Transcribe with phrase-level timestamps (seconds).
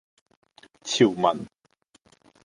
[0.83, 1.45] 潮文